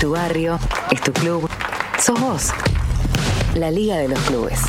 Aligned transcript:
tu 0.00 0.10
barrio, 0.10 0.58
es 0.92 1.00
tu 1.00 1.12
club, 1.12 1.48
sos 1.98 2.20
vos. 2.20 2.50
La 3.56 3.70
Liga 3.70 3.96
de 3.96 4.08
los 4.08 4.20
Clubes. 4.20 4.60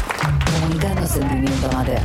Comunicando 0.59 1.05
sentimiento 1.05 1.67
amateur. 1.67 1.99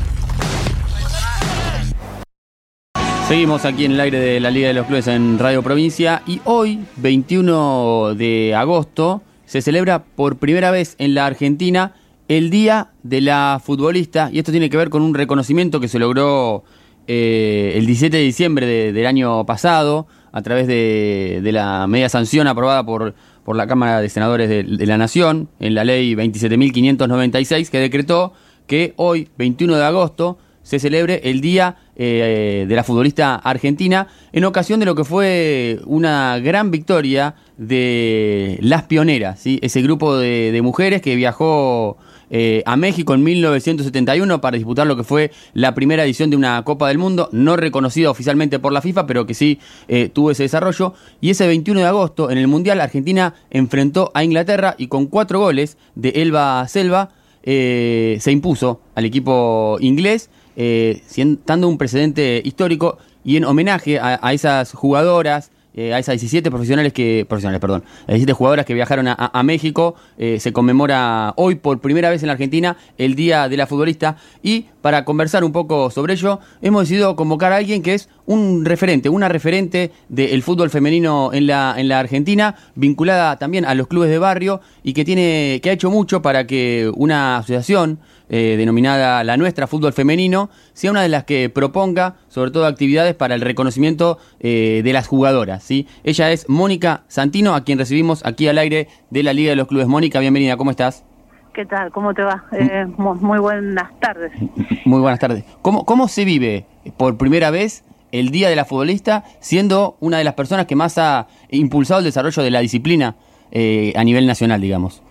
Seguimos 3.26 3.64
aquí 3.64 3.86
en 3.86 3.92
el 3.92 4.00
aire 4.00 4.18
de 4.18 4.40
la 4.40 4.50
Liga 4.50 4.68
de 4.68 4.74
los 4.74 4.86
Clubes 4.86 5.06
en 5.06 5.38
Radio 5.38 5.62
Provincia 5.62 6.22
y 6.26 6.42
hoy, 6.44 6.84
21 6.96 8.14
de 8.14 8.54
agosto, 8.54 9.22
se 9.46 9.62
celebra 9.62 10.04
por 10.04 10.36
primera 10.36 10.70
vez 10.70 10.94
en 10.98 11.14
la 11.14 11.24
Argentina 11.24 11.94
el 12.28 12.50
Día 12.50 12.90
de 13.02 13.22
la 13.22 13.60
Futbolista 13.64 14.28
y 14.30 14.38
esto 14.38 14.50
tiene 14.50 14.68
que 14.68 14.76
ver 14.76 14.90
con 14.90 15.00
un 15.00 15.14
reconocimiento 15.14 15.80
que 15.80 15.88
se 15.88 15.98
logró 15.98 16.64
eh, 17.06 17.72
el 17.76 17.86
17 17.86 18.16
de 18.16 18.22
diciembre 18.22 18.66
de- 18.66 18.92
del 18.92 19.06
año 19.06 19.44
pasado 19.46 20.06
a 20.32 20.42
través 20.42 20.66
de, 20.66 21.40
de 21.42 21.52
la 21.52 21.86
media 21.86 22.08
sanción 22.08 22.46
aprobada 22.46 22.84
por, 22.84 23.14
por 23.44 23.56
la 23.56 23.66
Cámara 23.66 24.00
de 24.00 24.08
Senadores 24.08 24.48
de, 24.48 24.62
de 24.64 24.86
la 24.86 24.98
Nación 24.98 25.48
en 25.60 25.74
la 25.74 25.84
ley 25.84 26.14
27.596 26.14 27.70
que 27.70 27.78
decretó 27.78 28.32
que 28.66 28.94
hoy, 28.96 29.28
21 29.38 29.76
de 29.76 29.84
agosto, 29.84 30.38
se 30.64 30.80
celebre 30.80 31.20
el 31.24 31.40
Día 31.40 31.76
eh, 31.94 32.64
de 32.66 32.74
la 32.74 32.82
Futbolista 32.82 33.36
Argentina 33.36 34.08
en 34.32 34.44
ocasión 34.44 34.80
de 34.80 34.86
lo 34.86 34.96
que 34.96 35.04
fue 35.04 35.78
una 35.84 36.40
gran 36.40 36.72
victoria 36.72 37.36
de 37.56 38.58
las 38.60 38.82
pioneras, 38.84 39.42
ese 39.46 39.82
grupo 39.82 40.16
de, 40.16 40.60
mujeres 40.64 41.02
que 41.02 41.14
viajó 41.14 41.98
eh, 42.30 42.62
a 42.66 42.76
México 42.76 43.14
en 43.14 43.22
1971 43.22 44.40
para 44.40 44.56
disputar 44.56 44.88
lo 44.88 44.96
que 44.96 45.04
fue 45.04 45.30
la 45.52 45.74
primera 45.74 46.04
edición 46.04 46.30
de 46.30 46.36
una 46.36 46.64
Copa 46.64 46.88
del 46.88 46.98
Mundo, 46.98 47.28
no 47.30 47.56
reconocida 47.56 48.10
oficialmente 48.10 48.58
por 48.58 48.72
la 48.72 48.80
FIFA, 48.80 49.06
pero 49.06 49.26
que 49.26 49.34
sí 49.34 49.60
eh, 49.86 50.08
tuvo 50.12 50.32
ese 50.32 50.44
desarrollo. 50.44 50.94
Y 51.20 51.30
ese 51.30 51.46
21 51.46 51.78
de 51.78 51.86
agosto, 51.86 52.30
en 52.30 52.38
el 52.38 52.48
Mundial, 52.48 52.80
Argentina 52.80 53.34
enfrentó 53.50 54.10
a 54.14 54.24
Inglaterra 54.24 54.74
y 54.78 54.88
con 54.88 55.06
cuatro 55.06 55.38
goles 55.38 55.76
de 55.94 56.08
Elba 56.08 56.66
Selva 56.66 57.10
se 57.44 58.32
impuso 58.32 58.80
al 58.94 59.04
equipo 59.04 59.76
inglés, 59.78 60.30
eh, 60.56 61.02
un 61.16 61.78
precedente 61.78 62.42
histórico 62.44 62.98
y 63.24 63.36
en 63.36 63.44
homenaje 63.44 63.98
a, 63.98 64.32
esas 64.32 64.72
jugadoras, 64.72 65.50
eh, 65.74 65.94
a 65.94 65.98
esas 65.98 66.14
17 66.14 66.50
profesionales 66.50 66.92
que, 66.92 67.24
profesionales, 67.28 67.60
perdón, 67.60 67.82
a 68.06 68.12
17 68.12 68.32
jugadoras 68.34 68.66
que 68.66 68.74
viajaron 68.74 69.06
a 69.08 69.42
México, 69.42 69.94
eh, 70.18 70.38
se 70.40 70.52
conmemora 70.52 71.32
hoy 71.36 71.54
por 71.54 71.80
primera 71.80 72.10
vez 72.10 72.22
en 72.22 72.26
la 72.26 72.34
Argentina 72.34 72.76
el 72.98 73.14
Día 73.14 73.48
de 73.48 73.56
la 73.56 73.66
Futbolista 73.66 74.16
y 74.42 74.66
para 74.84 75.06
conversar 75.06 75.44
un 75.44 75.52
poco 75.52 75.88
sobre 75.88 76.12
ello 76.12 76.40
hemos 76.60 76.82
decidido 76.82 77.16
convocar 77.16 77.54
a 77.54 77.56
alguien 77.56 77.82
que 77.82 77.94
es 77.94 78.10
un 78.26 78.66
referente, 78.66 79.08
una 79.08 79.30
referente 79.30 79.92
del 80.10 80.42
fútbol 80.42 80.68
femenino 80.68 81.30
en 81.32 81.46
la, 81.46 81.74
en 81.78 81.88
la 81.88 82.00
Argentina, 82.00 82.56
vinculada 82.74 83.38
también 83.38 83.64
a 83.64 83.74
los 83.74 83.86
clubes 83.86 84.10
de 84.10 84.18
barrio 84.18 84.60
y 84.82 84.92
que 84.92 85.06
tiene, 85.06 85.60
que 85.62 85.70
ha 85.70 85.72
hecho 85.72 85.90
mucho 85.90 86.20
para 86.20 86.46
que 86.46 86.92
una 86.96 87.38
asociación 87.38 87.98
eh, 88.28 88.56
denominada 88.58 89.24
La 89.24 89.38
Nuestra 89.38 89.66
Fútbol 89.66 89.94
Femenino 89.94 90.50
sea 90.74 90.90
una 90.90 91.00
de 91.00 91.08
las 91.08 91.24
que 91.24 91.48
proponga, 91.48 92.16
sobre 92.28 92.50
todo, 92.50 92.66
actividades 92.66 93.14
para 93.14 93.34
el 93.34 93.40
reconocimiento 93.40 94.18
eh, 94.40 94.82
de 94.84 94.92
las 94.92 95.06
jugadoras. 95.06 95.64
¿sí? 95.64 95.86
Ella 96.02 96.30
es 96.30 96.46
Mónica 96.50 97.04
Santino, 97.08 97.54
a 97.54 97.64
quien 97.64 97.78
recibimos 97.78 98.22
aquí 98.26 98.48
al 98.48 98.58
aire 98.58 98.88
de 99.08 99.22
la 99.22 99.32
Liga 99.32 99.48
de 99.48 99.56
los 99.56 99.66
Clubes. 99.66 99.86
Mónica, 99.86 100.20
bienvenida, 100.20 100.58
¿cómo 100.58 100.70
estás? 100.70 101.04
¿Qué 101.54 101.64
tal? 101.66 101.90
¿Cómo 101.92 102.12
te 102.14 102.22
va? 102.22 102.44
Eh, 102.52 102.84
mu- 102.96 103.14
muy 103.14 103.38
buenas 103.38 103.88
tardes. 104.00 104.32
Muy 104.84 105.00
buenas 105.00 105.18
tardes. 105.20 105.44
¿Cómo, 105.62 105.84
¿Cómo 105.86 106.08
se 106.08 106.24
vive 106.26 106.66
por 106.98 107.16
primera 107.16 107.50
vez 107.50 107.84
el 108.12 108.30
Día 108.30 108.48
de 108.50 108.56
la 108.56 108.64
Futbolista 108.66 109.24
siendo 109.40 109.96
una 110.00 110.18
de 110.18 110.24
las 110.24 110.34
personas 110.34 110.66
que 110.66 110.76
más 110.76 110.98
ha 110.98 111.26
impulsado 111.48 112.00
el 112.00 112.04
desarrollo 112.04 112.42
de 112.42 112.50
la 112.50 112.60
disciplina 112.60 113.14
eh, 113.50 113.92
a 113.96 114.04
nivel 114.04 114.26
nacional, 114.26 114.60
digamos? 114.60 115.02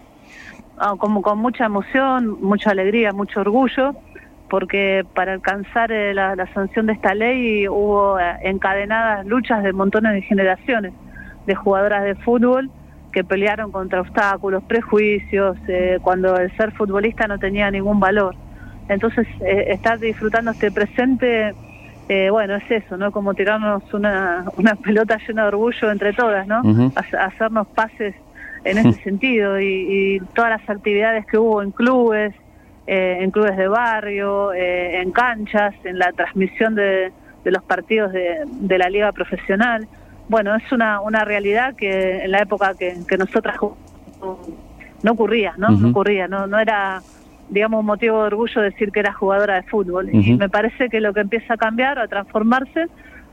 Ah, 0.77 0.94
como 0.97 1.21
con 1.21 1.39
mucha 1.39 1.66
emoción, 1.66 2.38
mucha 2.41 2.69
alegría, 2.71 3.14
mucho 3.14 3.39
orgullo, 3.41 3.94
porque 4.49 5.03
para 5.15 5.33
alcanzar 5.33 5.92
eh, 5.92 6.14
la, 6.14 6.36
la 6.36 6.52
sanción 6.53 6.86
de 6.86 6.93
esta 6.93 7.15
ley 7.15 7.67
hubo 7.67 8.20
eh, 8.20 8.23
encadenadas 8.43 9.26
luchas 9.26 9.64
de 9.64 9.73
montones 9.73 10.14
de 10.14 10.21
generaciones 10.21 10.93
de 11.48 11.55
jugadoras 11.55 12.03
de 12.03 12.15
fútbol 12.15 12.70
que 13.14 13.24
pelearon 13.24 13.72
contra 13.72 14.02
obstáculos, 14.02 14.64
prejuicios, 14.64 15.58
eh, 15.68 16.00
cuando 16.02 16.36
el 16.38 16.56
ser 16.58 16.72
futbolista 16.72 17.28
no 17.28 17.38
tenía 17.38 17.70
ningún 17.72 18.00
valor. 18.00 18.36
Entonces, 18.90 19.28
eh, 19.40 19.66
estar 19.70 20.00
disfrutando 20.00 20.52
este 20.52 20.72
presente, 20.72 21.54
eh, 22.10 22.30
bueno, 22.30 22.56
es 22.56 22.70
eso, 22.70 22.98
¿no? 22.98 23.12
Como 23.12 23.34
tirarnos 23.34 23.84
una, 23.94 24.46
una 24.58 24.76
pelota 24.76 25.18
llena 25.26 25.44
de 25.44 25.48
orgullo 25.50 25.92
entre 25.92 26.14
todas, 26.14 26.48
¿no? 26.48 26.62
Hacernos 26.96 27.68
pases 27.68 28.16
en 28.66 28.78
ese 28.80 28.94
sentido 29.04 29.60
y, 29.60 29.66
y 30.16 30.20
todas 30.34 30.62
las 30.62 30.70
actividades 30.70 31.26
que 31.26 31.38
hubo 31.38 31.62
en 31.62 31.72
clubes, 31.72 32.34
eh, 32.88 33.20
en 33.22 33.32
clubes 33.32 33.56
de 33.56 33.68
barrio, 33.68 34.54
eh, 34.54 35.02
en 35.02 35.12
canchas, 35.12 35.74
en 35.86 36.00
la 36.00 36.12
transmisión 36.12 36.76
de, 36.76 37.12
de 37.44 37.52
los 37.52 37.64
partidos 37.64 38.12
de, 38.12 38.42
de 38.45 38.78
la 38.78 38.90
liga 38.90 39.12
profesional. 39.12 39.88
Bueno, 40.30 40.56
es 40.56 40.72
una, 40.72 41.02
una 41.02 41.26
realidad 41.26 41.76
que 41.76 42.23
en 42.23 42.32
la 42.32 42.39
época 42.39 42.73
que, 42.76 42.95
que 43.08 43.17
nosotras 43.17 43.58
jugamos 43.58 43.84
no 45.04 45.11
ocurría, 45.11 45.54
¿no? 45.58 45.70
No 45.70 45.89
ocurría, 45.89 46.28
no, 46.28 46.48
no 46.48 46.58
era, 46.58 47.02
digamos, 47.50 47.82
un 47.82 47.86
motivo 47.86 48.22
de 48.22 48.28
orgullo 48.28 48.62
decir 48.62 48.92
que 48.92 49.02
era 49.02 49.14
jugadora 49.14 49.56
de 49.56 49.64
fútbol. 49.64 50.10
Y 50.14 50.33
me 50.36 50.48
parece 50.50 50.89
que 50.89 51.02
lo 51.02 51.14
que 51.14 51.20
empieza 51.20 51.56
a 51.56 51.58
cambiar, 51.58 52.00
a 52.00 52.08
transformarse, 52.08 52.88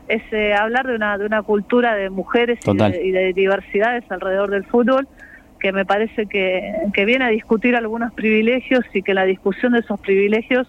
es 0.09 0.21
eh, 0.33 0.53
hablar 0.53 0.87
de 0.87 0.95
una, 0.95 1.17
de 1.17 1.25
una 1.25 1.41
cultura 1.41 1.95
de 1.95 2.09
mujeres 2.09 2.59
y 2.67 2.75
de, 2.75 3.05
y 3.05 3.11
de 3.11 3.33
diversidades 3.33 4.03
alrededor 4.11 4.51
del 4.51 4.65
fútbol 4.65 5.07
que 5.61 5.71
me 5.71 5.85
parece 5.85 6.25
que, 6.25 6.73
que 6.93 7.05
viene 7.05 7.23
a 7.23 7.29
discutir 7.29 7.75
algunos 7.75 8.11
privilegios 8.13 8.83
y 8.93 9.03
que 9.03 9.13
la 9.13 9.25
discusión 9.25 9.73
de 9.73 9.79
esos 9.79 9.99
privilegios 10.01 10.67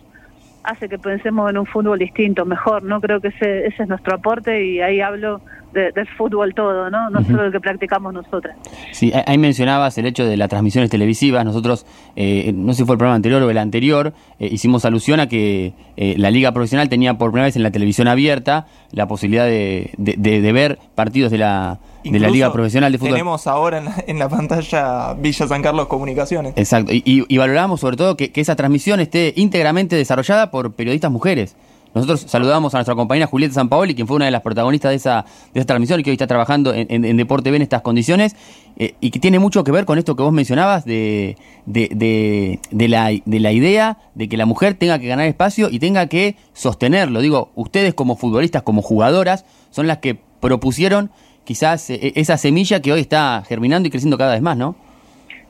hace 0.64 0.88
que 0.88 0.98
pensemos 0.98 1.50
en 1.50 1.58
un 1.58 1.66
fútbol 1.66 1.98
distinto, 1.98 2.44
mejor, 2.44 2.82
¿no? 2.84 3.00
Creo 3.00 3.20
que 3.20 3.28
ese, 3.28 3.66
ese 3.66 3.82
es 3.82 3.88
nuestro 3.88 4.14
aporte 4.14 4.64
y 4.64 4.80
ahí 4.80 5.00
hablo 5.00 5.40
de- 5.72 5.90
del 5.92 6.06
fútbol 6.06 6.54
todo, 6.54 6.90
¿no? 6.90 7.10
No 7.10 7.22
solo 7.24 7.44
el 7.46 7.52
que 7.52 7.58
practicamos 7.60 8.12
nosotras. 8.12 8.56
Sí, 8.92 9.10
ahí- 9.26 9.38
mencionabas 9.38 9.96
el 9.98 10.06
hecho 10.06 10.24
de 10.26 10.36
las 10.36 10.48
transmisiones 10.48 10.90
televisivas. 10.90 11.44
Nosotros, 11.44 11.86
eh, 12.14 12.52
no 12.54 12.72
sé 12.74 12.78
si 12.78 12.84
fue 12.84 12.94
el 12.94 12.98
programa 12.98 13.16
anterior 13.16 13.42
o 13.42 13.50
el 13.50 13.58
anterior, 13.58 14.12
eh, 14.38 14.48
hicimos 14.52 14.84
alusión 14.84 15.18
a 15.20 15.28
que 15.28 15.72
eh, 15.96 16.14
la 16.18 16.30
liga 16.30 16.52
profesional 16.52 16.88
tenía 16.88 17.14
por 17.14 17.30
primera 17.30 17.46
vez 17.46 17.56
en 17.56 17.62
la 17.62 17.70
televisión 17.70 18.06
abierta 18.06 18.66
la 18.92 19.06
posibilidad 19.08 19.46
de- 19.46 19.90
de 19.96 20.52
ver 20.52 20.78
partidos 20.94 21.32
de 21.32 21.38
la, 21.38 21.78
de 22.04 22.10
la 22.10 22.16
Incluso 22.18 22.34
liga 22.34 22.52
profesional 22.52 22.92
de 22.92 22.98
fútbol. 22.98 23.12
Tenemos 23.12 23.46
ahora 23.46 23.78
en 23.78 23.84
la, 23.86 24.04
en 24.06 24.18
la 24.18 24.28
pantalla 24.28 25.14
Villa 25.14 25.46
San 25.46 25.62
Carlos 25.62 25.86
Comunicaciones. 25.86 26.52
Exacto, 26.56 26.92
y, 26.92 27.02
y, 27.04 27.24
y 27.28 27.38
valoramos 27.38 27.80
sobre 27.80 27.96
todo 27.96 28.16
que, 28.16 28.32
que 28.32 28.40
esa 28.40 28.56
transmisión 28.56 29.00
esté 29.00 29.32
íntegramente 29.36 29.96
desarrollada 29.96 30.50
por 30.50 30.72
periodistas 30.72 31.10
mujeres. 31.10 31.56
Nosotros 31.94 32.24
saludamos 32.26 32.72
a 32.74 32.78
nuestra 32.78 32.94
compañera 32.94 33.26
Julieta 33.26 33.52
Sampaoli, 33.52 33.94
quien 33.94 34.06
fue 34.06 34.16
una 34.16 34.24
de 34.24 34.30
las 34.30 34.40
protagonistas 34.40 34.92
de 34.92 34.96
esa, 34.96 35.26
de 35.52 35.60
esa 35.60 35.66
transmisión 35.66 36.00
y 36.00 36.02
que 36.02 36.08
hoy 36.08 36.14
está 36.14 36.26
trabajando 36.26 36.72
en, 36.72 36.86
en- 36.90 37.04
en 37.04 37.16
Deporte 37.18 37.50
B 37.50 37.56
en 37.56 37.62
estas 37.62 37.82
condiciones, 37.82 38.34
eh, 38.78 38.94
y 39.00 39.10
que 39.10 39.18
tiene 39.18 39.38
mucho 39.38 39.62
que 39.62 39.72
ver 39.72 39.84
con 39.84 39.98
esto 39.98 40.16
que 40.16 40.22
vos 40.22 40.32
mencionabas 40.32 40.86
de, 40.86 41.36
de, 41.66 41.90
de- 41.94 42.60
de 42.70 42.88
la, 42.88 43.10
de 43.10 43.40
la 43.40 43.52
idea 43.52 43.98
de 44.14 44.26
que 44.30 44.38
la 44.38 44.46
mujer 44.46 44.72
tenga 44.72 44.98
que 44.98 45.06
ganar 45.06 45.26
espacio 45.26 45.68
y 45.70 45.80
tenga 45.80 46.06
que 46.06 46.36
sostenerlo. 46.54 47.20
Digo, 47.20 47.50
ustedes 47.56 47.92
como 47.92 48.16
futbolistas, 48.16 48.62
como 48.62 48.80
jugadoras, 48.80 49.44
son 49.70 49.86
las 49.86 49.98
que 49.98 50.18
propusieron 50.40 51.10
quizás 51.44 51.90
eh, 51.90 52.12
esa 52.16 52.36
semilla 52.36 52.80
que 52.80 52.92
hoy 52.92 53.00
está 53.00 53.42
germinando 53.46 53.88
y 53.88 53.90
creciendo 53.90 54.18
cada 54.18 54.32
vez 54.32 54.42
más, 54.42 54.56
¿no? 54.56 54.74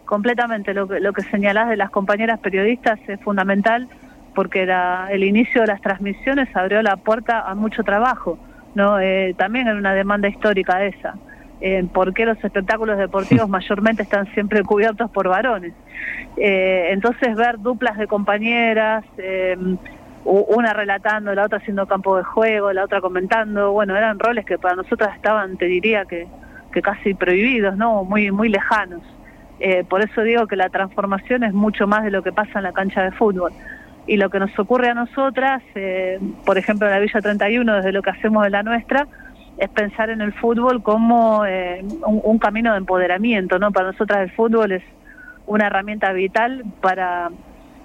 Completamente, 0.04 0.74
lo 0.74 0.86
que, 0.88 1.00
lo 1.00 1.12
que 1.12 1.22
señalás 1.24 1.68
de 1.70 1.76
las 1.76 1.90
compañeras 1.90 2.38
periodistas 2.40 2.98
es 3.06 3.20
fundamental 3.20 3.88
porque 4.34 4.66
la- 4.66 5.08
el 5.10 5.24
inicio 5.24 5.62
de 5.62 5.68
las 5.68 5.80
transmisiones 5.80 6.48
abrió 6.54 6.82
la 6.82 6.96
puerta 6.96 7.40
a 7.40 7.54
mucho 7.54 7.82
trabajo, 7.82 8.38
¿no? 8.74 8.98
Eh, 9.00 9.34
también 9.38 9.68
era 9.68 9.76
una 9.76 9.94
demanda 9.94 10.28
histórica 10.28 10.84
esa. 10.84 11.14
Eh, 11.60 11.84
¿Por 11.92 12.12
qué 12.12 12.26
los 12.26 12.42
espectáculos 12.42 12.98
deportivos 12.98 13.48
mayormente 13.48 14.02
están 14.02 14.26
siempre 14.34 14.62
cubiertos 14.64 15.10
por 15.12 15.28
varones? 15.28 15.74
Eh, 16.36 16.88
entonces 16.90 17.34
ver 17.36 17.58
duplas 17.60 17.96
de 17.98 18.06
compañeras, 18.06 19.04
eh, 19.18 19.54
u- 19.58 19.78
una 20.24 20.72
relatando, 20.72 21.34
la 21.34 21.44
otra 21.44 21.58
haciendo 21.58 21.86
campo 21.86 22.16
de 22.16 22.22
juego, 22.22 22.72
la 22.72 22.84
otra 22.84 23.00
comentando, 23.00 23.72
bueno, 23.72 23.96
eran 23.96 24.18
roles 24.18 24.44
que 24.44 24.58
para 24.58 24.76
nosotras 24.76 25.14
estaban, 25.16 25.56
te 25.56 25.66
diría 25.66 26.04
que, 26.04 26.28
que 26.72 26.82
casi 26.82 27.14
prohibidos, 27.14 27.76
¿no? 27.76 28.04
Muy, 28.04 28.30
muy 28.30 28.48
lejanos. 28.48 29.02
Eh, 29.60 29.84
por 29.88 30.02
eso 30.02 30.22
digo 30.22 30.46
que 30.46 30.56
la 30.56 30.68
transformación 30.68 31.44
es 31.44 31.52
mucho 31.52 31.86
más 31.86 32.04
de 32.04 32.10
lo 32.10 32.22
que 32.22 32.32
pasa 32.32 32.58
en 32.58 32.64
la 32.64 32.72
cancha 32.72 33.02
de 33.02 33.12
fútbol. 33.12 33.52
Y 34.06 34.16
lo 34.16 34.30
que 34.30 34.40
nos 34.40 34.56
ocurre 34.58 34.88
a 34.88 34.94
nosotras, 34.94 35.62
eh, 35.74 36.18
por 36.44 36.58
ejemplo 36.58 36.86
en 36.86 36.92
la 36.92 36.98
Villa 36.98 37.20
31, 37.20 37.76
desde 37.76 37.92
lo 37.92 38.02
que 38.02 38.10
hacemos 38.10 38.42
de 38.42 38.50
la 38.50 38.62
nuestra, 38.62 39.06
es 39.58 39.68
pensar 39.68 40.10
en 40.10 40.20
el 40.20 40.32
fútbol 40.32 40.82
como 40.82 41.44
eh, 41.46 41.84
un, 42.04 42.20
un 42.24 42.38
camino 42.38 42.72
de 42.72 42.78
empoderamiento. 42.78 43.58
¿no? 43.58 43.70
Para 43.70 43.92
nosotras 43.92 44.22
el 44.22 44.30
fútbol 44.32 44.72
es 44.72 44.82
una 45.46 45.66
herramienta 45.66 46.12
vital 46.12 46.64
para 46.80 47.30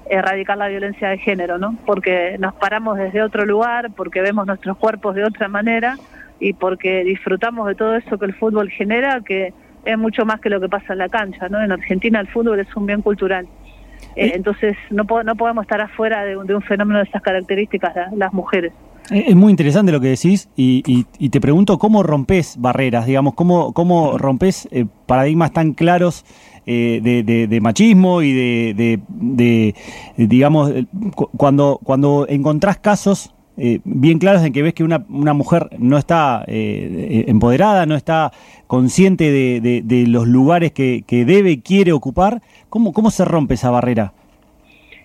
erradicar 0.10 0.58
la 0.58 0.68
violencia 0.68 1.10
de 1.10 1.18
género, 1.18 1.58
¿no? 1.58 1.78
porque 1.86 2.38
nos 2.40 2.54
paramos 2.56 2.98
desde 2.98 3.22
otro 3.22 3.46
lugar, 3.46 3.92
porque 3.96 4.22
vemos 4.22 4.46
nuestros 4.48 4.78
cuerpos 4.78 5.16
de 5.16 5.24
otra 5.24 5.48
manera 5.48 5.98
y 6.40 6.54
porque 6.54 7.04
disfrutamos 7.04 7.68
de 7.68 7.76
todo 7.76 7.96
eso 7.96 8.18
que 8.18 8.26
el 8.26 8.34
fútbol 8.34 8.70
genera, 8.70 9.22
que 9.22 9.54
es 9.86 9.98
mucho 9.98 10.26
más 10.26 10.40
que 10.40 10.50
lo 10.50 10.60
que 10.60 10.70
pasa 10.70 10.94
en 10.94 11.00
la 11.00 11.10
cancha, 11.10 11.50
¿no? 11.50 11.62
En 11.62 11.72
Argentina 11.72 12.20
el 12.20 12.28
fútbol 12.28 12.60
es 12.60 12.76
un 12.76 12.86
bien 12.86 13.02
cultural. 13.02 13.48
Eh, 14.16 14.32
entonces 14.36 14.76
no, 14.90 15.06
no 15.24 15.36
podemos 15.36 15.64
estar 15.64 15.80
afuera 15.82 16.24
de, 16.26 16.38
un 16.38 16.62
fenómeno 16.62 17.00
de 17.00 17.06
esas 17.06 17.22
características 17.22 17.96
las 18.16 18.34
mujeres. 18.34 18.74
Es 19.10 19.36
muy 19.36 19.52
interesante 19.52 19.92
lo 19.92 20.02
que 20.02 20.10
decís 20.10 20.50
y, 20.58 21.04
te 21.30 21.40
pregunto 21.40 21.78
cómo 21.78 22.04
rompes 22.04 22.58
barreras, 22.60 23.06
digamos, 23.06 23.36
cómo, 23.36 23.72
cómo 23.74 24.18
rompes 24.18 24.68
eh, 24.72 24.86
paradigmas 25.06 25.54
tan 25.54 25.74
claros 25.74 26.26
eh, 26.66 27.00
de, 27.02 27.62
machismo 27.62 28.22
y 28.22 28.34
de, 28.34 29.00
de, 29.08 29.76
digamos, 30.18 30.74
cuando, 31.38 31.80
cuando 31.84 32.26
encontrás 32.28 32.80
casos 32.80 33.34
eh, 33.56 33.80
bien 33.86 34.20
claros 34.20 34.44
en 34.44 34.52
que 34.52 34.62
ves 34.62 34.74
que 34.74 34.84
una, 34.84 35.06
una 35.10 35.34
mujer 35.34 35.70
no 35.80 35.98
está 35.98 36.44
empoderada, 36.48 37.86
no 37.86 37.96
está 37.96 38.34
consciente 38.68 39.32
de, 39.32 40.06
los 40.08 40.28
lugares 40.28 40.74
que, 40.74 41.06
que 41.08 41.24
debe 41.24 41.52
y 41.52 41.62
quiere 41.62 41.94
ocupar, 41.94 42.42
¿cómo, 42.70 42.92
¿cómo 42.92 43.10
se 43.10 43.24
rompe 43.24 43.54
esa 43.54 43.70
barrera? 43.70 44.12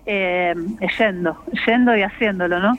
yendo, 0.05 1.37
yendo 1.65 1.97
y 1.97 2.03
haciéndolo, 2.03 2.59
¿no? 2.59 2.77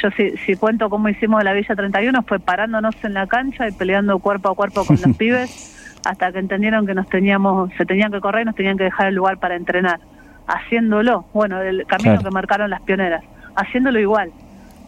Yo 0.00 0.10
si, 0.10 0.36
si 0.38 0.56
cuento 0.56 0.88
cómo 0.88 1.08
hicimos 1.08 1.42
la 1.44 1.52
Villa 1.52 1.74
31 1.74 2.22
fue 2.22 2.38
parándonos 2.38 2.94
en 3.04 3.14
la 3.14 3.26
cancha 3.26 3.68
y 3.68 3.72
peleando 3.72 4.18
cuerpo 4.18 4.50
a 4.50 4.54
cuerpo 4.54 4.84
con 4.84 4.96
los 4.96 5.16
pibes 5.18 6.00
hasta 6.04 6.32
que 6.32 6.38
entendieron 6.38 6.86
que 6.86 6.94
nos 6.94 7.08
teníamos, 7.08 7.70
se 7.76 7.86
tenían 7.86 8.10
que 8.10 8.20
correr 8.20 8.42
y 8.42 8.44
nos 8.46 8.54
tenían 8.54 8.76
que 8.76 8.84
dejar 8.84 9.08
el 9.08 9.14
lugar 9.14 9.38
para 9.38 9.54
entrenar, 9.54 10.00
haciéndolo, 10.46 11.26
bueno, 11.32 11.60
el 11.62 11.86
camino 11.86 12.18
que 12.18 12.30
marcaron 12.30 12.70
las 12.70 12.82
pioneras, 12.82 13.22
haciéndolo 13.54 14.00
igual 14.00 14.32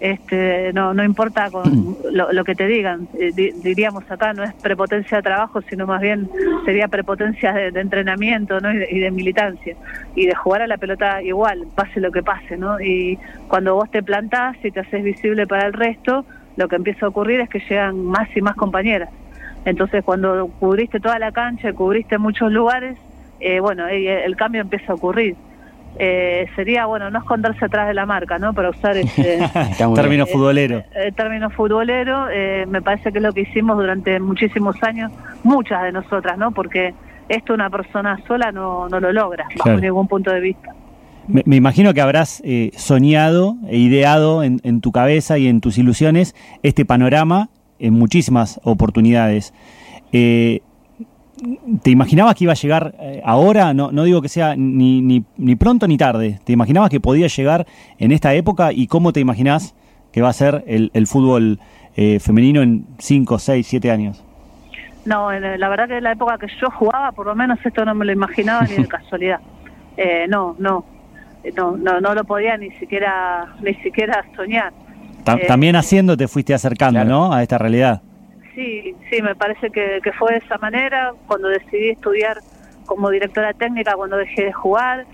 este, 0.00 0.73
no, 0.73 0.93
no 0.93 1.05
importa 1.05 1.50
con 1.50 1.96
lo, 2.12 2.44
que 2.44 2.55
te 2.55 2.67
digan, 2.67 3.08
eh, 3.19 3.32
diríamos 3.35 4.11
acá, 4.11 4.32
no 4.32 4.43
es 4.43 4.52
prepotencia 4.55 5.19
de 5.19 5.23
trabajo, 5.23 5.62
sino 5.62 5.87
más 5.87 6.00
bien 6.00 6.29
sería 6.64 6.88
prepotencia 6.88 7.52
de, 7.52 7.81
entrenamiento 7.81 8.61
¿no? 8.61 8.73
y, 8.73 8.99
de, 8.99 9.11
militancia, 9.11 9.76
y 10.14 10.26
de 10.26 10.35
jugar 10.35 10.62
a 10.62 10.67
la 10.67 10.76
pelota 10.76 11.23
igual, 11.23 11.67
pase 11.75 12.00
lo 12.00 12.11
que 12.11 12.23
pase, 12.23 12.56
¿no? 12.56 12.81
Y 12.81 13.19
cuando 13.49 13.75
vos 13.75 13.91
te 13.91 14.02
plantás 14.02 14.56
y 14.64 14.70
te 14.70 14.81
haces 14.81 15.02
visible 15.02 15.46
para 15.46 15.67
el 15.67 15.73
resto, 15.73 16.25
lo 16.56 16.69
que 16.69 16.76
empieza 16.76 17.06
a 17.06 17.08
ocurrir 17.08 17.40
es 17.40 17.49
que 17.49 17.61
llegan 17.61 18.05
más 18.05 18.29
y 18.37 18.40
más 18.40 18.56
compañeras. 18.56 19.11
Entonces, 19.64 20.05
cuando 20.05 20.49
cubriste 20.61 21.00
toda 21.00 21.19
la 21.19 21.32
cancha, 21.32 21.73
cubriste 21.73 22.19
muchos 22.19 22.52
lugares, 22.52 22.99
eh, 23.40 23.61
bueno, 23.61 23.88
el 23.88 24.37
cambio 24.37 24.61
empieza 24.61 24.93
a 24.93 24.94
ocurrir 24.94 25.37
eh, 25.99 26.46
sería, 26.56 26.87
bueno, 26.87 27.11
no 27.11 27.19
esconderse 27.19 27.64
atrás 27.64 27.88
de 27.88 27.94
la 27.94 28.06
marca, 28.06 28.38
¿no? 28.38 28.52
Para 28.52 28.70
usar 28.70 28.96
ese 28.96 29.41
término 29.94 30.26
futbolero. 30.26 30.82
El, 30.94 31.14
término 31.14 31.50
futbolero, 31.50 32.29
eh, 32.31 32.67
me 32.67 32.82
parece 32.82 33.12
que 33.12 33.19
es 33.19 33.23
lo 33.23 33.32
que 33.32 33.43
hicimos 33.43 33.76
durante 33.76 34.19
muchísimos 34.20 34.82
años, 34.82 35.12
muchas 35.43 35.82
de 35.82 35.93
nosotras, 35.93 36.38
¿no? 36.38 36.50
Porque 36.52 36.94
esto 37.29 37.55
una 37.55 37.70
persona 37.70 38.19
sola 38.26 38.52
no, 38.52 38.88
no 38.88 39.00
lo 39.00 39.12
logra, 39.12 39.46
bajo 39.56 39.81
ningún 39.81 40.08
punto 40.08 40.31
de 40.31 40.41
vista. 40.41 40.75
Me, 41.26 41.56
imagino 41.56 41.94
que 41.94 42.02
habrás 42.02 42.43
eh, 42.44 42.70
soñado 42.76 43.56
e 43.69 43.79
ideado 43.79 44.43
en, 44.43 44.61
en 44.62 44.82
tu 44.82 44.93
cabeza 44.93 45.38
y 45.38 45.49
en 45.49 45.62
tus 45.62 45.79
ilusiones 45.79 46.35
este 46.62 46.85
panorama 46.85 47.49
en 47.79 47.94
muchísimas 47.94 48.61
oportunidades. 48.62 49.52
Eh, 50.12 50.61
¿Te 51.83 51.91
imaginabas 51.91 52.35
que 52.37 52.45
iba 52.45 52.53
a 52.53 52.57
llegar 52.57 52.95
eh, 53.01 53.21
ahora? 53.25 53.75
No, 53.75 53.91
no 53.91 54.05
digo 54.05 54.23
que 54.23 54.29
sea 54.29 54.55
ni, 54.57 55.03
ni, 55.03 55.57
pronto 55.57 55.89
ni 55.89 55.99
tarde. 55.99 56.39
¿Te 56.45 56.53
imaginabas 56.53 56.91
que 56.91 57.01
podía 57.01 57.27
llegar 57.27 57.67
en 57.99 58.13
esta 58.13 58.35
época? 58.35 58.73
¿Y 58.73 58.87
cómo 58.87 59.13
te 59.13 59.21
imaginás 59.21 59.75
que 60.13 60.23
va 60.23 60.29
a 60.29 60.33
ser 60.33 60.65
el, 60.67 61.07
fútbol 61.07 61.59
eh, 61.97 62.21
femenino 62.21 62.63
en 62.63 62.87
5, 62.99 63.39
6, 63.39 63.67
7 63.67 63.91
años? 63.91 64.25
No, 65.05 65.31
la 65.33 65.69
verdad 65.69 65.89
que 65.89 65.99
en 65.99 66.05
la 66.05 66.13
época 66.13 66.39
que 66.39 66.47
yo 66.61 66.71
jugaba, 66.71 67.13
por 67.13 67.27
lo 67.27 67.35
menos 67.35 67.59
esto 67.65 67.85
no 67.85 67.95
me 67.95 68.05
lo 68.05 68.13
imaginaba 68.13 68.63
ni 68.67 68.77
de 68.77 68.89
casualidad. 68.89 69.41
Eh, 69.97 70.27
no, 70.29 70.55
no, 70.59 70.85
no, 71.57 71.77
no, 71.77 72.01
no 72.01 72.15
lo 72.15 72.25
podía 72.25 72.57
ni 72.57 72.71
siquiera, 72.73 73.55
ni 73.61 73.75
siquiera 73.75 74.25
soñar. 74.37 74.73
también 75.25 75.77
haciendo 75.77 76.17
te 76.17 76.29
fuiste 76.29 76.55
acercando, 76.55 77.05
¿no? 77.05 77.33
A 77.33 77.43
esta 77.43 77.59
realidad. 77.59 78.03
Sí, 78.55 78.95
sí, 79.11 79.21
me 79.21 79.35
parece 79.35 79.71
que, 79.71 80.01
fue 80.19 80.33
de 80.33 80.39
esa 80.39 80.59
manera. 80.59 81.12
Cuando 81.27 81.49
decidí 81.49 81.91
estudiar 81.91 82.39
como 82.87 83.11
directora 83.11 83.53
técnica, 83.53 83.95
cuando 83.95 84.17
dejé 84.17 84.45
de 84.45 84.53
jugar, 84.53 85.06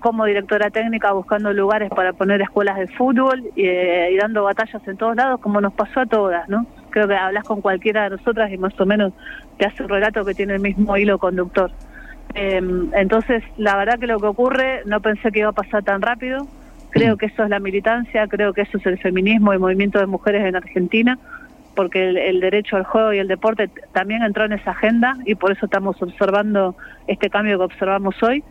como 0.00 0.24
directora 0.24 0.70
técnica 0.70 1.12
buscando 1.12 1.52
lugares 1.52 1.90
para 1.90 2.14
poner 2.14 2.40
escuelas 2.40 2.78
de 2.78 2.88
fútbol 2.88 3.42
eh, 3.54 4.10
y, 4.12 4.16
dando 4.16 4.44
batallas 4.44 4.80
en 4.88 4.96
todos 4.96 5.14
lados, 5.14 5.40
como 5.40 5.60
nos 5.60 5.74
pasó 5.74 6.00
a 6.00 6.06
todas, 6.06 6.48
¿no? 6.48 6.66
Creo 6.88 7.06
que 7.06 7.14
hablas 7.14 7.44
con 7.44 7.60
cualquiera 7.60 8.04
de 8.04 8.16
nosotras 8.16 8.50
y 8.50 8.56
más 8.56 8.78
o 8.80 8.86
menos 8.86 9.12
te 9.58 9.66
hace 9.66 9.82
un 9.82 9.90
relato 9.90 10.24
que 10.24 10.34
tiene 10.34 10.54
el 10.54 10.60
mismo 10.60 10.96
hilo 10.96 11.18
conductor. 11.18 11.70
Em, 12.32 12.90
entonces, 12.94 13.42
la 13.58 13.76
verdad 13.76 13.98
que 13.98 14.06
lo 14.06 14.18
que 14.18 14.26
ocurre, 14.26 14.82
no 14.86 15.00
pensé 15.00 15.30
que 15.30 15.40
iba 15.40 15.50
a 15.50 15.52
pasar 15.52 15.82
tan 15.82 16.00
rápido. 16.00 16.46
Creo 16.90 17.18
que 17.18 17.26
eso 17.26 17.44
es 17.44 17.50
la 17.50 17.60
militancia, 17.60 18.26
creo 18.26 18.54
que 18.54 18.62
eso 18.62 18.78
es 18.78 18.86
el 18.86 18.98
feminismo 18.98 19.52
y 19.52 19.58
movimiento 19.58 19.98
de 19.98 20.06
mujeres 20.06 20.44
en 20.46 20.56
Argentina 20.56 21.18
porque 21.74 22.08
el, 22.08 22.40
derecho 22.40 22.76
al 22.76 22.84
juego 22.84 23.12
y 23.12 23.18
el 23.18 23.28
deporte 23.28 23.70
también 23.92 24.22
entró 24.22 24.44
en 24.44 24.52
esa 24.52 24.72
agenda 24.72 25.16
y 25.24 25.34
por 25.34 25.52
eso 25.52 25.66
estamos 25.66 26.00
observando 26.02 26.74
este 27.06 27.30
cambio 27.30 27.58
que 27.58 27.64
observamos 27.64 28.20
hoy. 28.22 28.42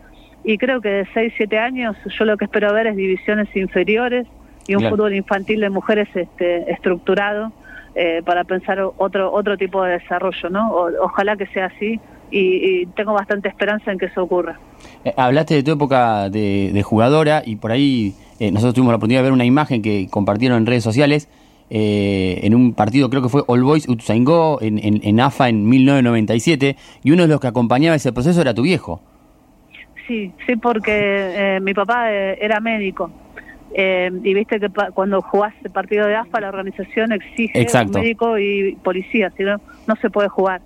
Y 0.42 0.56
creo 0.58 0.80
que 0.80 0.88
de 0.88 1.08
6, 1.12 1.34
7 1.36 1.58
años 1.58 1.96
yo 2.18 2.24
lo 2.24 2.36
que 2.36 2.46
espero 2.46 2.72
ver 2.72 2.86
es 2.86 2.96
divisiones 2.96 3.54
inferiores 3.54 4.26
y 4.66 4.74
un 4.74 4.88
fútbol 4.88 5.14
infantil 5.14 5.60
de 5.60 5.70
mujeres 5.70 6.08
este, 6.14 6.70
estructurado 6.72 7.52
eh, 7.94 8.22
para 8.24 8.44
pensar 8.44 8.80
otro 8.96 9.32
otro 9.32 9.56
tipo 9.56 9.82
de 9.82 9.98
desarrollo, 9.98 10.48
¿no? 10.48 10.70
ojalá 11.02 11.36
que 11.36 11.46
sea 11.46 11.66
así 11.66 12.00
y, 12.30 12.86
tengo 12.94 13.12
bastante 13.12 13.48
esperanza 13.48 13.90
en 13.90 13.98
que 13.98 14.06
eso 14.06 14.22
ocurra. 14.22 14.58
Eh, 15.04 15.12
hablaste 15.16 15.54
de 15.54 15.62
tu 15.64 15.72
época 15.72 16.30
de, 16.30 16.82
jugadora 16.84 17.42
y 17.44 17.56
por 17.56 17.72
ahí 17.72 18.14
eh, 18.38 18.52
nosotros 18.52 18.74
tuvimos 18.74 18.92
la 18.92 18.96
oportunidad 18.96 19.20
de 19.20 19.24
ver 19.24 19.32
una 19.32 19.44
imagen 19.44 19.82
que 19.82 20.06
compartieron 20.08 20.58
en 20.58 20.66
redes 20.66 20.84
sociales 20.84 21.28
eh, 21.72 22.40
en 22.42 22.56
un 22.56 22.74
partido, 22.74 23.08
creo 23.10 23.22
que 23.22 23.28
fue 23.28 23.44
All 23.46 23.62
Boys 23.62 23.88
Utsaingó, 23.88 24.60
en, 24.60 24.80
en, 24.82 25.20
AFA 25.20 25.48
en 25.48 25.68
1997, 25.68 26.76
y 27.04 27.12
uno 27.12 27.22
de 27.22 27.28
los 27.28 27.40
que 27.40 27.46
acompañaba 27.46 27.94
ese 27.94 28.12
proceso 28.12 28.40
era 28.40 28.52
tu 28.54 28.62
viejo. 28.62 29.00
Sí, 30.08 30.32
sí, 30.44 30.56
porque 30.56 30.90
eh, 30.92 31.60
mi 31.60 31.72
papá 31.72 32.12
eh, 32.12 32.38
era 32.40 32.58
médico. 32.58 33.12
y 33.72 34.34
viste 34.34 34.58
que 34.58 34.68
cuando 34.92 35.22
jugás 35.22 35.54
el 35.62 35.70
partido 35.70 36.08
de 36.08 36.16
AFA, 36.16 36.40
la 36.40 36.48
organización 36.48 37.12
exige 37.12 37.64
médico 37.94 38.36
y 38.36 38.74
policía, 38.82 39.30
si 39.36 39.44
no, 39.44 39.60
no 39.86 39.94
se 39.96 40.10
puede 40.10 40.28
jugar. 40.28 40.62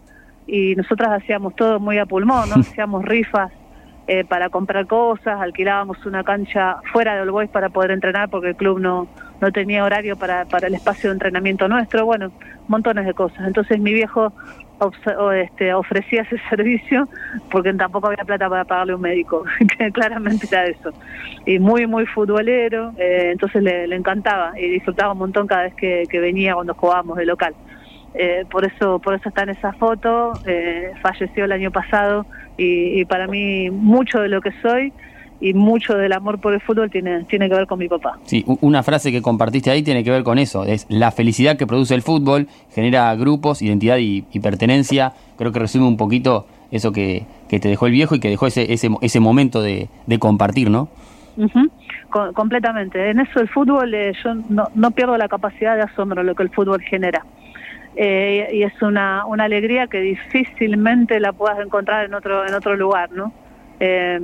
Y 0.47 0.75
nosotras 0.75 1.11
hacíamos 1.11 1.55
todo 1.55 1.81
muy 1.81 1.99
a 1.99 2.07
pulmón, 2.07 2.49
¿no? 2.49 2.57
hacíamos 2.61 3.05
rifas 3.05 3.53
para 4.29 4.51
comprar 4.51 4.87
cosas, 4.87 5.41
alquilábamos 5.41 6.05
una 6.05 6.23
cancha 6.25 6.77
fuera 6.93 7.15
de 7.15 7.23
All 7.23 7.31
Boys 7.31 7.49
para 7.49 7.71
poder 7.71 7.91
entrenar 7.91 8.29
porque 8.29 8.49
el 8.49 8.57
club 8.57 8.79
no, 8.79 9.09
no 9.45 9.53
tenía 9.53 9.85
horario 9.85 10.17
para, 10.17 10.47
para 10.47 10.69
el 10.69 10.75
espacio 10.75 11.11
de 11.11 11.15
entrenamiento 11.15 11.69
nuestro, 11.69 12.07
bueno, 12.07 12.33
montones 12.67 13.05
de 13.05 13.13
cosas. 13.13 13.47
Entonces 13.47 13.79
mi 13.79 13.93
viejo 13.93 14.33
este, 15.35 15.75
ofrecía 15.75 16.23
ese 16.23 16.39
servicio 16.49 17.09
porque 17.51 17.73
tampoco 17.75 18.09
había 18.09 18.25
plata 18.25 18.49
para 18.49 18.65
pagarle 18.65 18.95
un 18.95 19.03
médico, 19.03 19.45
que 19.79 19.91
claramente 19.93 20.47
era 20.51 20.65
eso. 20.65 20.93
Y 21.45 21.59
muy, 21.59 21.87
muy 21.87 22.07
futbolero, 22.07 22.93
eh, 22.97 23.31
entonces 23.33 23.63
le, 23.63 23.95
encantaba 23.95 24.59
y 24.59 24.67
disfrutaba 24.69 25.13
un 25.13 25.19
montón 25.19 25.47
cada 25.47 25.65
vez 25.65 25.75
que, 25.75 26.07
venía 26.21 26.55
cuando 26.55 26.73
jugábamos 26.75 27.19
de 27.19 27.27
local. 27.27 27.55
Eh, 28.15 28.45
por 28.49 28.65
eso 28.65 29.01
por 29.01 29.15
eso 29.15 29.29
está 29.29 29.43
en 29.43 29.51
esa 29.51 29.73
foto, 29.73 30.33
eh, 30.47 30.93
falleció 31.03 31.45
el 31.45 31.53
año 31.53 31.71
pasado 31.71 32.25
y 32.57 33.05
para 33.07 33.27
mí 33.27 33.71
mucho 33.71 34.21
de 34.21 34.29
lo 34.29 34.41
que 34.41 34.53
soy 34.63 34.93
y 35.41 35.53
mucho 35.55 35.95
del 35.95 36.13
amor 36.13 36.41
por 36.41 36.55
el 36.55 36.61
fútbol 36.61 36.91
tiene, 36.91 37.25
tiene 37.25 37.49
que 37.49 37.55
ver 37.55 37.67
con 37.67 37.79
mi 37.79 37.89
papá. 37.89 38.19
Sí, 38.25 38.45
una 38.61 38.83
frase 38.83 39.13
que 39.13 39.23
compartiste 39.23 39.71
ahí 39.71 39.83
tiene 39.83 40.05
que 40.05 40.11
ver 40.11 40.23
con 40.23 40.39
eso, 40.39 40.65
es 40.65 40.87
la 40.89 41.11
felicidad 41.11 41.57
que 41.57 41.67
produce 41.67 41.95
el 41.95 42.03
fútbol, 42.03 42.49
genera 42.73 43.15
grupos, 43.15 43.63
identidad 43.63 43.99
y, 43.99 44.23
pertenencia, 44.41 45.13
creo 45.37 45.53
que 45.53 45.59
resume 45.59 45.87
un 45.87 45.97
poquito 45.97 46.47
eso 46.71 46.93
que, 46.93 47.25
que, 47.49 47.61
te 47.61 47.69
dejó 47.69 47.87
el 47.87 47.93
viejo 47.93 48.15
y 48.15 48.21
que 48.21 48.29
dejó 48.29 48.47
ese, 48.47 48.73
ese, 48.73 48.91
ese 49.01 49.21
momento 49.21 49.63
de, 49.63 49.89
de 50.07 50.19
compartir, 50.19 50.71
¿no? 50.71 50.89
completamente. 52.35 53.11
En 53.11 53.21
eso 53.21 53.41
el 53.41 53.49
fútbol, 53.49 53.93
eh, 53.95 54.13
yo 54.23 54.35
no, 54.49 54.69
no, 54.75 54.91
pierdo 54.93 55.17
la 55.17 55.29
capacidad 55.29 55.75
de 55.77 55.83
asombro 55.83 56.23
lo 56.23 56.35
que 56.35 56.45
el 56.45 56.51
fútbol 56.51 56.81
genera. 56.81 57.25
Eh, 57.97 58.51
y 58.53 58.63
es 58.63 58.81
una, 58.83 59.25
una 59.27 59.45
alegría 59.45 59.87
que 59.87 60.01
difícilmente 60.01 61.21
la 61.21 61.33
puedas 61.33 61.59
encontrar 61.61 62.05
en 62.05 62.15
otro, 62.15 62.47
en 62.47 62.55
otro 62.55 62.77
lugar, 62.77 63.11
¿no? 63.13 63.33
Eh, 63.81 64.21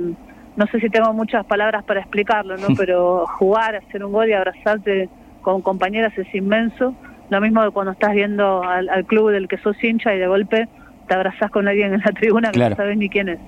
no 0.55 0.67
sé 0.67 0.79
si 0.79 0.89
tengo 0.89 1.13
muchas 1.13 1.45
palabras 1.45 1.83
para 1.83 2.01
explicarlo, 2.01 2.57
¿no? 2.57 2.67
Pero 2.77 3.25
jugar, 3.37 3.75
hacer 3.75 4.03
un 4.03 4.11
gol 4.11 4.29
y 4.29 4.33
abrazarte 4.33 5.09
con 5.41 5.61
compañeras 5.61 6.17
es 6.17 6.33
inmenso. 6.33 6.93
Lo 7.29 7.41
mismo 7.41 7.63
que 7.63 7.71
cuando 7.71 7.93
estás 7.93 8.13
viendo 8.13 8.63
al, 8.63 9.05
club 9.05 9.31
del 9.31 9.47
que 9.47 9.57
sos 9.57 9.81
hincha 9.83 10.13
y 10.13 10.19
de 10.19 10.27
golpe 10.27 10.67
te 11.07 11.13
abrazás 11.13 11.49
con 11.49 11.67
alguien 11.67 11.93
en 11.93 12.01
la 12.01 12.11
tribuna 12.11 12.51
que 12.51 12.59
no 12.59 12.75
sabes 12.75 12.97
ni 12.97 13.09
quién 13.09 13.29
es. 13.29 13.39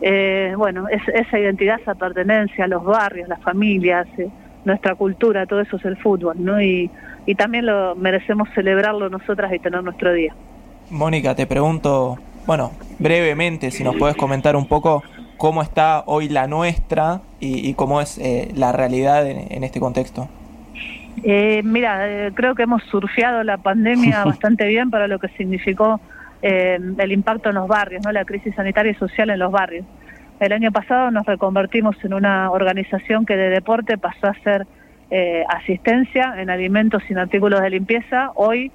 Eh, 0.00 0.54
bueno, 0.56 0.88
es, 0.88 1.02
esa 1.08 1.38
identidad, 1.38 1.80
esa 1.80 1.94
pertenencia, 1.94 2.66
los 2.68 2.84
barrios, 2.84 3.28
las 3.28 3.40
familias, 3.42 4.06
eh, 4.18 4.28
nuestra 4.64 4.94
cultura, 4.94 5.46
todo 5.46 5.60
eso 5.60 5.76
es 5.76 5.84
el 5.84 5.96
fútbol, 5.96 6.36
¿no? 6.38 6.60
Y, 6.60 6.90
y 7.26 7.34
también 7.34 7.66
lo 7.66 7.96
merecemos 7.96 8.48
celebrarlo 8.54 9.08
nosotras 9.08 9.52
y 9.52 9.58
tener 9.58 9.82
nuestro 9.82 10.12
día. 10.12 10.34
Mónica, 10.90 11.34
te 11.34 11.46
pregunto, 11.46 12.18
bueno, 12.46 12.72
brevemente, 12.98 13.72
si 13.72 13.82
nos 13.82 13.96
puedes 13.96 14.16
comentar 14.16 14.54
un 14.54 14.66
poco 14.66 15.02
cómo 15.36 15.62
está 15.62 16.02
hoy 16.06 16.28
la 16.28 16.46
nuestra 16.46 17.20
y, 17.40 17.74
cómo 17.74 18.00
es 18.00 18.18
eh, 18.18 18.50
la 18.54 18.72
realidad 18.72 19.26
en, 19.26 19.62
este 19.64 19.80
contexto. 19.80 20.28
Eh, 21.22 21.62
mira, 21.64 22.08
eh, 22.08 22.32
creo 22.34 22.54
que 22.54 22.62
hemos 22.62 22.82
surfeado 22.84 23.42
la 23.42 23.58
pandemia 23.58 24.24
bastante 24.24 24.66
bien 24.66 24.90
para 24.90 25.08
lo 25.08 25.18
que 25.18 25.28
significó 25.28 26.00
el 26.42 27.10
impacto 27.10 27.48
en 27.48 27.56
los 27.56 27.66
barrios, 27.66 28.04
no 28.04 28.12
la 28.12 28.24
crisis 28.24 28.54
sanitaria 28.54 28.92
y 28.92 28.94
social 28.94 29.30
en 29.30 29.38
los 29.40 29.50
barrios. 29.50 29.84
El 30.38 30.52
año 30.52 30.70
pasado 30.70 31.10
nos 31.10 31.26
reconvertimos 31.26 31.96
en 32.04 32.14
una 32.14 32.52
organización 32.52 33.26
que 33.26 33.36
de 33.36 33.48
deporte 33.48 33.98
pasó 33.98 34.28
a 34.28 34.34
ser 34.44 34.64
asistencia 35.48 36.34
en 36.36 36.48
alimentos 36.48 37.02
y 37.08 37.14
en 37.14 37.18
artículos 37.18 37.62
de 37.62 37.70
limpieza. 37.70 38.30
Hoy 38.36 38.70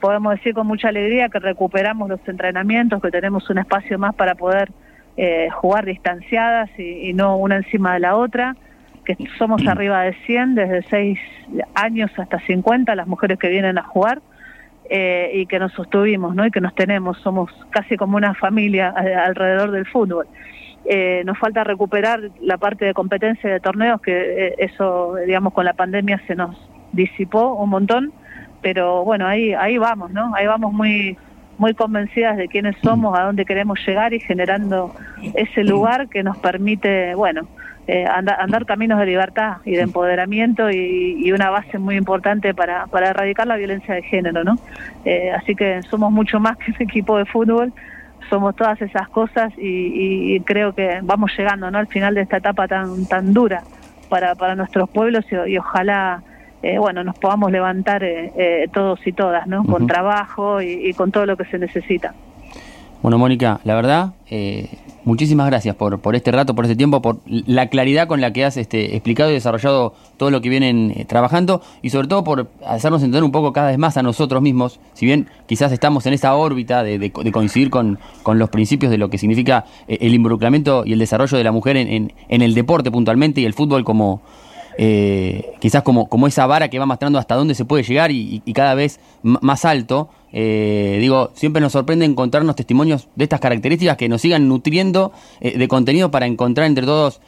podemos 0.00 0.32
decir 0.34 0.54
con 0.54 0.66
mucha 0.66 0.88
alegría 0.88 1.28
que 1.28 1.40
recuperamos 1.40 2.08
los 2.08 2.20
entrenamientos, 2.26 3.02
que 3.02 3.10
tenemos 3.10 3.50
un 3.50 3.58
espacio 3.58 3.98
más 3.98 4.14
para 4.14 4.34
poder 4.34 4.70
eh, 5.16 5.48
jugar 5.50 5.84
distanciadas 5.86 6.70
y, 6.78 7.12
no 7.12 7.36
una 7.36 7.56
encima 7.56 7.94
de 7.94 8.00
la 8.00 8.16
otra, 8.16 8.56
que 9.04 9.16
somos 9.38 9.62
arriba 9.66 10.02
de 10.02 10.14
100, 10.26 10.54
desde 10.54 10.82
6 10.88 11.18
años 11.74 12.10
hasta 12.16 12.40
50 12.40 12.94
las 12.94 13.06
mujeres 13.06 13.38
que 13.38 13.48
vienen 13.48 13.78
a 13.78 13.82
jugar. 13.82 14.20
Eh, 14.92 15.30
y 15.34 15.46
que 15.46 15.60
nos 15.60 15.72
sostuvimos, 15.72 16.34
¿no? 16.34 16.44
Y 16.44 16.50
que 16.50 16.60
nos 16.60 16.74
tenemos, 16.74 17.16
somos 17.18 17.48
casi 17.70 17.96
como 17.96 18.16
una 18.16 18.34
familia 18.34 18.88
alrededor 18.88 19.70
del 19.70 19.86
fútbol. 19.86 20.26
Eh, 20.84 21.22
nos 21.24 21.38
falta 21.38 21.62
recuperar 21.62 22.30
la 22.40 22.58
parte 22.58 22.86
de 22.86 22.92
competencia 22.92 23.48
de 23.48 23.60
torneos, 23.60 24.00
que 24.00 24.56
eso, 24.58 25.14
digamos, 25.24 25.52
con 25.52 25.64
la 25.64 25.74
pandemia 25.74 26.20
se 26.26 26.34
nos 26.34 26.56
disipó 26.92 27.54
un 27.54 27.70
montón, 27.70 28.12
pero 28.62 29.04
bueno, 29.04 29.26
ahí, 29.26 29.54
ahí 29.54 29.78
vamos, 29.78 30.10
¿no? 30.10 30.34
Ahí 30.34 30.46
vamos 30.46 30.72
muy, 30.72 31.16
muy 31.60 31.74
convencidas 31.74 32.38
de 32.38 32.48
quiénes 32.48 32.74
somos, 32.82 33.16
a 33.16 33.24
dónde 33.24 33.44
queremos 33.44 33.78
llegar 33.86 34.14
y 34.14 34.18
generando 34.18 34.94
ese 35.34 35.62
lugar 35.62 36.08
que 36.08 36.22
nos 36.22 36.38
permite, 36.38 37.14
bueno, 37.14 37.46
eh, 37.86 38.06
andar, 38.06 38.64
caminos 38.64 38.98
de 38.98 39.04
libertad 39.04 39.58
y 39.66 39.72
de 39.72 39.82
empoderamiento 39.82 40.70
y, 40.70 41.30
una 41.32 41.50
base 41.50 41.78
muy 41.78 41.96
importante 41.96 42.54
para, 42.54 42.86
para, 42.86 43.10
erradicar 43.10 43.46
la 43.46 43.56
violencia 43.56 43.94
de 43.94 44.02
género, 44.02 44.42
¿no? 44.42 44.56
Eh, 45.04 45.32
así 45.32 45.54
que 45.54 45.82
somos 45.82 46.10
mucho 46.10 46.40
más 46.40 46.56
que 46.56 46.70
ese 46.70 46.84
equipo 46.84 47.18
de 47.18 47.26
fútbol, 47.26 47.74
somos 48.30 48.56
todas 48.56 48.80
esas 48.80 49.08
cosas 49.10 49.52
y, 49.58 50.40
creo 50.40 50.74
que 50.74 51.00
vamos 51.02 51.30
llegando, 51.36 51.70
¿no? 51.70 51.76
Al 51.76 51.88
final 51.88 52.14
de 52.14 52.22
esta 52.22 52.38
etapa 52.38 52.66
tan 52.68 53.06
tan 53.06 53.34
dura 53.34 53.64
para, 54.08 54.34
para 54.34 54.54
nuestros 54.54 54.88
pueblos 54.88 55.26
y 55.46 55.58
ojalá 55.58 56.22
eh, 56.62 56.78
bueno, 56.78 57.02
nos 57.04 57.18
podamos 57.18 57.50
levantar 57.50 58.04
eh, 58.04 58.32
eh, 58.36 58.68
todos 58.72 59.00
y 59.06 59.12
todas, 59.12 59.46
¿no? 59.46 59.64
Con 59.64 59.86
trabajo 59.86 60.60
y, 60.60 60.92
con 60.92 61.10
todo 61.10 61.24
lo 61.24 61.36
que 61.36 61.44
se 61.46 61.58
necesita. 61.58 62.14
Bueno, 63.02 63.16
Mónica, 63.16 63.60
la 63.64 63.74
verdad, 63.74 64.12
muchísimas 65.04 65.46
gracias 65.46 65.74
por, 65.74 66.00
por 66.00 66.14
este 66.14 66.30
rato, 66.32 66.54
por 66.54 66.66
este 66.66 66.76
tiempo, 66.76 67.00
por 67.00 67.20
la 67.24 67.68
claridad 67.68 68.06
con 68.06 68.20
la 68.20 68.34
que 68.34 68.44
has 68.44 68.58
este, 68.58 68.94
explicado 68.94 69.30
y 69.30 69.32
desarrollado 69.32 69.94
todo 70.18 70.30
lo 70.30 70.42
que 70.42 70.50
vienen 70.50 71.06
trabajando 71.06 71.62
y 71.80 71.88
sobre 71.88 72.08
todo 72.08 72.24
por 72.24 72.50
hacernos 72.66 73.00
entender 73.00 73.24
un 73.24 73.32
poco 73.32 73.54
cada 73.54 73.68
vez 73.68 73.78
más 73.78 73.96
a 73.96 74.02
nosotros 74.02 74.42
mismos, 74.42 74.80
si 74.92 75.06
bien 75.06 75.28
quizás 75.46 75.72
estamos 75.72 76.04
en 76.04 76.12
esa 76.12 76.34
órbita 76.34 76.82
de, 76.82 77.10
coincidir 77.10 77.70
con, 77.70 77.98
con, 78.22 78.38
los 78.38 78.50
principios 78.50 78.90
de 78.90 78.98
lo 78.98 79.08
que 79.08 79.16
significa 79.16 79.64
el 79.88 80.12
involucramiento 80.12 80.82
y 80.84 80.92
el 80.92 80.98
desarrollo 80.98 81.38
de 81.38 81.44
la 81.44 81.52
mujer 81.52 81.78
en, 81.78 82.12
en 82.28 82.42
el 82.42 82.52
deporte 82.52 82.90
puntualmente 82.90 83.40
y 83.40 83.46
el 83.46 83.54
fútbol 83.54 83.82
como 83.82 84.20
eh, 84.82 85.52
quizás 85.58 85.82
como, 85.82 86.08
como 86.08 86.26
esa 86.26 86.46
vara 86.46 86.68
que 86.68 86.78
va 86.78 86.86
mostrando 86.86 87.18
hasta 87.18 87.34
dónde 87.34 87.54
se 87.54 87.66
puede 87.66 87.82
llegar 87.82 88.10
y, 88.10 88.40
cada 88.54 88.74
vez 88.74 88.98
más 89.22 89.66
alto. 89.66 90.08
Eh, 90.32 90.96
digo, 91.00 91.32
siempre 91.34 91.60
nos 91.60 91.72
sorprende 91.72 92.06
encontrarnos 92.06 92.56
testimonios 92.56 93.10
de 93.14 93.24
estas 93.24 93.40
características 93.40 93.98
que 93.98 94.08
nos 94.08 94.22
sigan 94.22 94.48
nutriendo 94.48 95.12
eh, 95.42 95.58
de 95.58 95.68
contenido 95.68 96.10
para 96.10 96.24
encontrar 96.24 96.66
entre 96.66 96.86
todos 96.86 97.20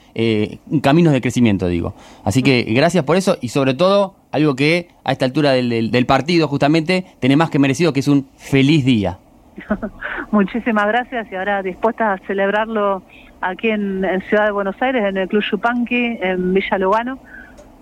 caminos 0.82 1.12
de 1.12 1.20
crecimiento, 1.20 1.68
digo. 1.68 1.94
Así 2.24 2.42
que 2.42 2.62
gracias 2.62 3.04
por 3.04 3.16
eso 3.16 3.36
y 3.42 3.48
sobre 3.48 3.74
todo 3.74 4.14
algo 4.30 4.56
que 4.56 4.88
a 5.04 5.12
esta 5.12 5.26
altura 5.26 5.52
del, 5.52 5.90
del 5.90 6.06
partido 6.06 6.48
justamente 6.48 7.04
tiene 7.20 7.36
más 7.36 7.50
que 7.50 7.58
merecido, 7.58 7.92
que 7.92 8.00
es 8.00 8.08
un 8.08 8.28
feliz 8.38 8.82
día. 8.86 9.18
Muchísimas 10.30 10.86
gracias 10.86 11.30
y 11.30 11.34
ahora 11.34 11.62
dispuesta 11.62 12.14
a 12.14 12.18
celebrarlo 12.26 13.02
aquí 13.42 13.68
en, 13.68 14.04
Ciudad 14.28 14.46
de 14.46 14.52
Buenos 14.52 14.80
Aires, 14.80 15.04
en 15.04 15.18
el 15.18 15.28
Club 15.28 15.42
Yupanqui, 15.50 16.18
en 16.22 16.54
Villa 16.54 16.78
Lugano, 16.78 17.18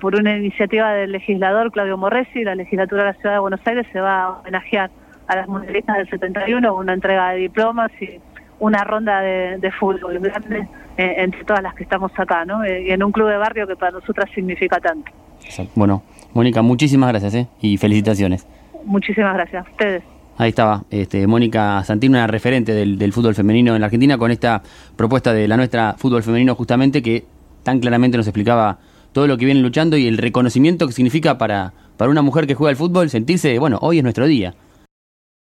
por 0.01 0.17
una 0.17 0.37
iniciativa 0.37 0.93
del 0.93 1.13
legislador 1.13 1.71
Claudio 1.71 1.97
Morresi. 1.97 2.43
La 2.43 2.55
legislatura 2.55 3.05
de 3.05 3.13
la 3.13 3.15
Ciudad 3.15 3.35
de 3.35 3.41
Buenos 3.41 3.61
Aires 3.65 3.87
se 3.93 4.01
va 4.01 4.23
a 4.23 4.31
homenajear 4.31 4.91
a 5.29 5.37
las 5.37 5.49
mundialistas 5.49 5.99
del 5.99 6.11
71, 6.11 6.75
una 6.75 6.93
entrega 6.93 7.31
de 7.31 7.39
diplomas 7.39 7.91
y 8.01 8.19
una 8.59 8.85
ronda 8.85 9.21
de, 9.21 9.73
fútbol 9.79 10.19
grande 10.19 10.67
eh, 10.97 11.15
entre 11.19 11.45
todas 11.45 11.63
las 11.63 11.75
que 11.75 11.85
estamos 11.85 12.13
acá, 12.17 12.45
¿no? 12.45 12.65
Eh, 12.65 12.89
y 12.89 12.91
en 12.91 13.03
un 13.03 13.13
club 13.13 13.29
de 13.29 13.37
barrio 13.37 13.67
que 13.67 13.77
para 13.77 13.93
nosotras 13.93 14.29
significa 14.35 14.79
tanto. 14.81 15.11
Bueno, 15.75 16.03
Mónica, 16.35 16.63
muchísimas 16.63 17.11
gracias 17.11 17.35
¿eh? 17.35 17.49
y 17.61 17.77
felicitaciones. 17.77 18.47
Muchísimas 18.85 19.35
gracias 19.35 19.67
a 19.67 19.71
ustedes. 19.71 20.03
Ahí 20.37 20.51
estaba, 20.51 20.85
este, 20.91 21.27
Mónica 21.27 21.83
Santino, 21.85 22.17
una 22.17 22.27
referente 22.27 22.73
del, 22.73 23.13
fútbol 23.13 23.35
femenino 23.35 23.75
en 23.75 23.81
la 23.81 23.87
Argentina, 23.87 24.17
con 24.17 24.31
esta 24.31 24.63
propuesta 24.97 25.33
de 25.33 25.47
la 25.47 25.57
nuestra 25.57 25.95
fútbol 25.99 26.23
femenino 26.23 26.55
justamente, 26.55 27.03
que 27.03 27.25
tan 27.63 27.79
claramente 27.81 28.17
nos 28.17 28.27
explicaba 28.27 28.79
todo 29.13 29.27
lo 29.27 29.37
que 29.37 29.45
viene 29.45 29.61
luchando 29.61 29.97
y 29.97 30.07
el 30.07 30.19
reconocimiento 30.19 30.87
que 30.87 30.93
significa 30.93 31.39
para, 31.39 31.73
para 31.97 32.11
una 32.11 32.23
mujer 32.23 32.47
que 32.47 32.55
juega 32.55 32.71
al 32.71 32.77
fútbol 32.77 33.11
sentirse, 33.11 33.59
bueno, 33.59 33.79
hoy 33.83 33.99
es 33.99 34.03
nuestro 34.03 34.27
día. 34.27 34.55